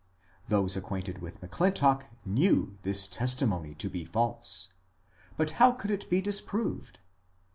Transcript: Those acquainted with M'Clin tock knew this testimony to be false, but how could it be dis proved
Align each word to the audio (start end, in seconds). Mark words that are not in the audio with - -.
Those 0.47 0.75
acquainted 0.75 1.19
with 1.19 1.43
M'Clin 1.43 1.75
tock 1.75 2.07
knew 2.25 2.75
this 2.81 3.07
testimony 3.07 3.75
to 3.75 3.87
be 3.87 4.03
false, 4.03 4.69
but 5.37 5.51
how 5.61 5.73
could 5.73 5.91
it 5.91 6.09
be 6.09 6.21
dis 6.21 6.41
proved 6.41 6.97